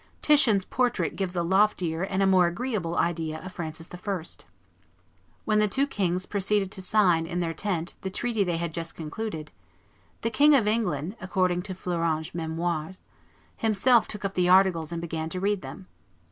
Titian's 0.23 0.65
portrait 0.65 1.15
gives 1.15 1.35
a 1.35 1.43
loftier 1.43 2.01
and 2.01 2.25
more 2.31 2.47
agreeable 2.47 2.97
idea 2.97 3.37
of 3.39 3.53
Francis 3.53 3.87
I. 3.93 4.21
When 5.45 5.59
the 5.59 5.67
two 5.67 5.85
kings 5.85 6.25
proceeded 6.25 6.71
to 6.71 6.81
sign, 6.81 7.27
in 7.27 7.39
their 7.39 7.53
tent, 7.53 7.97
the 8.01 8.09
treaty 8.09 8.43
they 8.43 8.57
had 8.57 8.73
just 8.73 8.95
concluded, 8.95 9.51
"the 10.21 10.31
King 10.31 10.55
of 10.55 10.65
England," 10.65 11.17
according 11.21 11.61
to 11.61 11.75
Fleuranges' 11.75 12.33
Memoires, 12.33 13.01
"himself 13.55 14.07
took 14.07 14.25
up 14.25 14.33
the 14.33 14.49
articles 14.49 14.91
and 14.91 14.99
began 15.01 15.29
to 15.29 15.39
read 15.39 15.61
them. 15.61 15.85